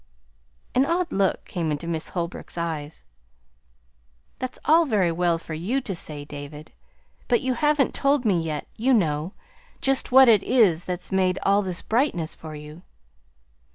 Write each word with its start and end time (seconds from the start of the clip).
An 0.73 0.83
odd 0.87 1.13
look 1.13 1.45
came 1.45 1.69
into 1.71 1.85
Miss 1.85 2.09
Holbrook's 2.09 2.57
eyes. 2.57 3.05
"That's 4.39 4.57
all 4.65 4.85
very 4.87 5.11
well 5.11 5.37
for 5.37 5.53
you 5.53 5.79
to 5.81 5.93
say, 5.93 6.25
David, 6.25 6.71
but 7.27 7.41
you 7.41 7.53
haven't 7.53 7.93
told 7.93 8.25
me 8.25 8.41
yet, 8.41 8.65
you 8.75 8.95
know, 8.95 9.33
just 9.79 10.11
what 10.11 10.27
it 10.27 10.41
is 10.41 10.85
that's 10.85 11.11
made 11.11 11.37
all 11.43 11.61
this 11.61 11.83
brightness 11.83 12.33
for 12.33 12.55
you." 12.55 12.81